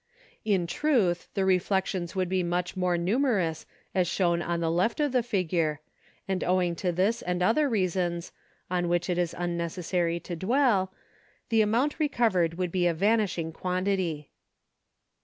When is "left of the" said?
4.71-5.21